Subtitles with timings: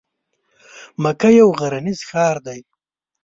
[1.03, 2.59] مکه یو غرنیز ښار دی.